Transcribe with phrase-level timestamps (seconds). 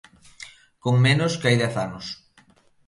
[0.83, 2.05] Con menos que hai dez anos.